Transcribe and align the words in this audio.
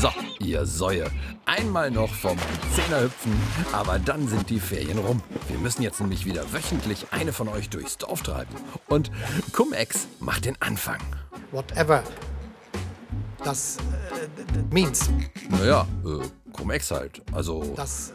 So, 0.00 0.10
ihr 0.38 0.64
Säue. 0.64 1.10
Einmal 1.44 1.90
noch 1.90 2.12
vom 2.14 2.38
Zehner 2.72 3.02
hüpfen, 3.02 3.32
aber 3.72 3.98
dann 3.98 4.28
sind 4.28 4.48
die 4.48 4.60
Ferien 4.60 4.98
rum. 4.98 5.20
Wir 5.48 5.58
müssen 5.58 5.82
jetzt 5.82 6.00
nämlich 6.00 6.24
wieder 6.24 6.52
wöchentlich 6.52 7.06
eine 7.10 7.32
von 7.32 7.48
euch 7.48 7.68
durchs 7.68 7.98
Dorf 7.98 8.22
treiben. 8.22 8.54
Und 8.88 9.10
Cum-Ex 9.52 10.06
macht 10.20 10.44
den 10.44 10.60
Anfang. 10.60 11.00
Whatever 11.50 12.04
das 13.44 13.78
äh, 13.78 14.74
means. 14.74 15.10
Naja, 15.48 15.86
äh, 16.04 16.52
Cum-Ex 16.52 16.90
halt. 16.90 17.22
Also. 17.32 17.72
Das 17.76 18.12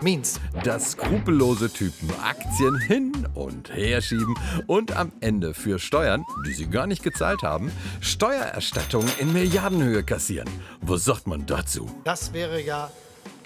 means. 0.00 0.40
dass 0.64 0.92
skrupellose 0.92 1.72
Typen 1.72 2.10
Aktien 2.22 2.78
hin 2.78 3.12
und 3.34 3.74
her 3.74 4.00
schieben 4.00 4.34
und 4.66 4.96
am 4.96 5.12
Ende 5.20 5.54
für 5.54 5.78
Steuern, 5.78 6.24
die 6.46 6.52
sie 6.52 6.66
gar 6.66 6.86
nicht 6.86 7.02
gezahlt 7.02 7.42
haben, 7.42 7.70
Steuererstattungen 8.00 9.10
in 9.18 9.32
Milliardenhöhe 9.32 10.02
kassieren. 10.02 10.48
Was 10.80 11.04
sagt 11.04 11.26
man 11.26 11.46
dazu? 11.46 11.90
Das 12.04 12.32
wäre 12.32 12.62
ja 12.62 12.90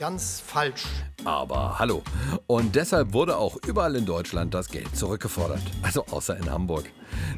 ganz 0.01 0.43
falsch. 0.45 0.87
Aber 1.27 1.79
hallo. 1.79 2.03
Und 2.47 2.75
deshalb 2.75 3.13
wurde 3.13 3.37
auch 3.37 3.59
überall 3.67 3.95
in 3.97 4.07
Deutschland 4.07 4.55
das 4.55 4.71
Geld 4.71 4.97
zurückgefordert. 4.97 5.61
Also 5.83 6.07
außer 6.11 6.39
in 6.39 6.51
Hamburg. 6.51 6.91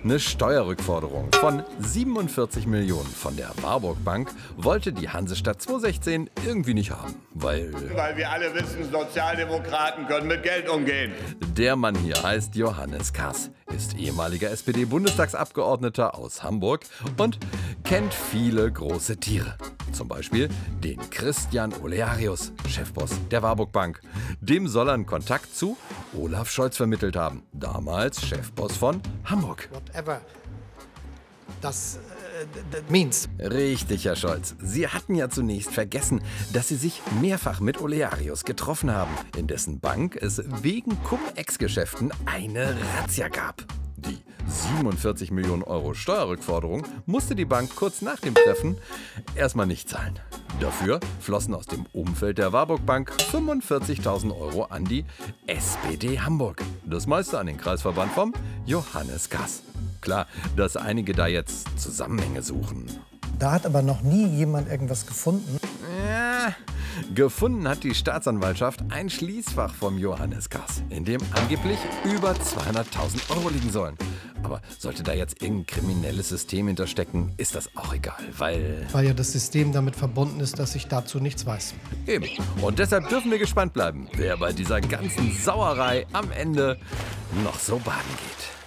Eine 0.05 0.20
Steuerrückforderung 0.20 1.33
von 1.33 1.65
47 1.80 2.67
Millionen 2.67 3.09
von 3.09 3.37
der 3.37 3.51
Warburg 3.62 4.05
Bank 4.05 4.30
wollte 4.56 4.93
die 4.93 5.09
Hansestadt 5.09 5.61
2016 5.61 6.30
irgendwie 6.47 6.75
nicht 6.75 6.93
haben. 6.93 7.15
Weil 7.34 7.73
Weil 7.97 8.17
wir 8.17 8.30
alle 8.30 8.55
wissen, 8.55 8.91
Sozialdemokraten 8.92 10.06
können 10.06 10.29
mit 10.29 10.45
Geld 10.45 10.69
umgehen. 10.69 11.12
der 11.56 11.75
Mann 11.75 11.97
hier 11.97 12.23
heißt 12.23 12.55
Johannes 12.55 13.12
Kass, 13.12 13.51
ist 13.75 13.97
ehemaliger 13.97 14.51
SPD-Bundestagsabgeordneter 14.51 16.17
aus 16.17 16.42
Hamburg 16.42 16.83
und 17.17 17.39
kennt 17.93 18.15
viele 18.15 18.73
große 18.73 19.19
Tiere. 19.19 19.55
Zum 19.93 20.09
Beispiel 20.09 20.49
den 20.83 20.99
Christian 21.11 21.75
Olearius, 21.83 22.51
Chefboss 22.67 23.11
der 23.31 23.43
Warburg 23.43 23.71
Bank. 23.71 24.01
Dem 24.41 24.67
soll 24.67 24.89
er 24.89 24.95
einen 24.95 25.05
Kontakt 25.05 25.55
zu 25.55 25.77
Olaf 26.19 26.51
Scholz 26.51 26.79
vermittelt 26.79 27.17
haben, 27.17 27.43
damals 27.53 28.27
Chefboss 28.27 28.79
von 28.79 29.03
Hamburg. 29.27 29.69
Whatever 29.73 30.23
das 31.61 31.99
äh, 32.73 32.91
means. 32.91 33.29
Richtig, 33.39 34.06
Herr 34.06 34.17
Scholz. 34.17 34.55
Sie 34.59 34.89
hatten 34.89 35.15
ja 35.15 35.29
zunächst 35.29 35.71
vergessen, 35.71 36.23
dass 36.55 36.69
Sie 36.69 36.77
sich 36.77 37.03
mehrfach 37.21 37.61
mit 37.61 37.79
Olearius 37.79 38.45
getroffen 38.45 38.91
haben, 38.91 39.12
in 39.37 39.49
dessen 39.49 39.81
Bank 39.81 40.17
es 40.17 40.43
wegen 40.62 40.97
Cum-Ex-Geschäften 41.03 42.11
eine 42.25 42.75
Razzia 42.97 43.29
gab. 43.29 43.67
Die 44.53 44.69
47 44.69 45.31
Millionen 45.31 45.62
Euro 45.62 45.95
Steuerrückforderung 45.95 46.86
musste 47.06 47.34
die 47.34 47.47
Bank 47.47 47.75
kurz 47.75 48.03
nach 48.03 48.20
dem 48.20 48.34
Treffen 48.34 48.77
erstmal 49.34 49.67
nicht 49.67 49.89
zahlen. 49.89 50.19
Dafür 50.61 51.00
flossen 51.20 51.55
aus 51.55 51.64
dem 51.67 51.86
Umfeld 51.92 52.36
der 52.36 52.53
Warburg 52.53 52.84
Bank 52.84 53.11
45.000 53.33 54.39
Euro 54.39 54.64
an 54.64 54.84
die 54.84 55.06
SPD 55.47 56.20
Hamburg. 56.20 56.62
Das 56.84 57.06
meiste 57.06 57.39
an 57.39 57.47
den 57.47 57.56
Kreisverband 57.56 58.12
vom 58.12 58.34
Johannes 58.67 59.31
Gass. 59.31 59.62
Klar, 60.03 60.27
dass 60.55 60.77
einige 60.77 61.14
da 61.14 61.28
jetzt 61.28 61.81
Zusammenhänge 61.81 62.42
suchen. 62.42 62.91
Da 63.39 63.53
hat 63.53 63.64
aber 63.64 63.81
noch 63.81 64.03
nie 64.03 64.27
jemand 64.27 64.69
irgendwas 64.69 65.06
gefunden. 65.06 65.59
Ja, 66.06 66.55
gefunden 67.14 67.66
hat 67.66 67.84
die 67.84 67.94
Staatsanwaltschaft 67.94 68.81
ein 68.91 69.09
Schließfach 69.09 69.72
vom 69.72 69.97
Johannes 69.97 70.50
Gass, 70.50 70.83
in 70.91 71.06
dem 71.06 71.22
angeblich 71.33 71.78
über 72.05 72.33
200.000 72.33 73.31
Euro 73.31 73.48
liegen 73.48 73.70
sollen. 73.70 73.97
Aber 74.43 74.61
sollte 74.79 75.03
da 75.03 75.12
jetzt 75.12 75.43
irgendein 75.43 75.67
kriminelles 75.67 76.29
System 76.29 76.67
hinterstecken, 76.67 77.33
ist 77.37 77.55
das 77.55 77.71
auch 77.77 77.95
egal, 77.95 78.23
weil 78.39 78.87
Weil 78.93 79.07
ja 79.07 79.15
das 79.15 79.33
System 79.33 79.73
damit 79.73 79.97
verbunden 79.97 80.41
ist, 80.41 80.59
dass 80.59 80.75
ich 80.75 80.87
dazu 80.89 81.19
nichts 81.21 81.47
weiß. 81.47 81.75
eben. 82.07 82.27
Und 82.61 82.79
deshalb 82.79 83.09
dürfen 83.09 83.31
wir 83.31 83.39
gespannt 83.39 83.73
bleiben, 83.73 84.09
wer 84.15 84.37
bei 84.37 84.53
dieser 84.53 84.81
ganzen 84.81 85.33
Sauerei 85.33 86.07
am 86.12 86.31
Ende 86.33 86.79
noch 87.44 87.59
so 87.59 87.77
baden 87.78 88.00
geht. 88.19 88.62